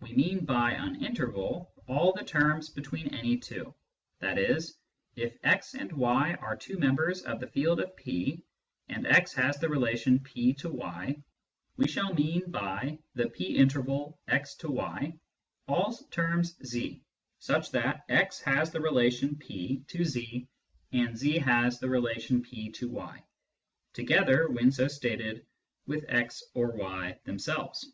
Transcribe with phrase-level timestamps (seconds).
[0.00, 3.72] (We mean by an" interval" all the terms between any two;
[4.20, 4.58] i.e.
[5.14, 8.42] if x and y are two members of the field of P,
[8.88, 11.22] and * has the relation P to y,
[11.76, 15.16] we shall mean by the" P interval x to y"
[15.68, 17.04] all terms z
[17.38, 20.48] such that x has the relation P to x
[20.90, 23.22] and z has the rela tion P to y—
[23.94, 25.46] together, when so stated,
[25.86, 27.92] with * or y themselves.)